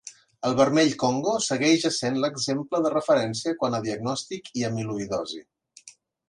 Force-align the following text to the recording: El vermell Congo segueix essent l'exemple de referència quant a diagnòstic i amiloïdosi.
El 0.47 0.53
vermell 0.59 0.93
Congo 1.01 1.33
segueix 1.47 1.85
essent 1.89 2.17
l'exemple 2.23 2.79
de 2.87 2.93
referència 2.95 3.55
quant 3.61 3.79
a 3.79 3.83
diagnòstic 3.85 4.51
i 4.63 4.67
amiloïdosi. 4.71 5.45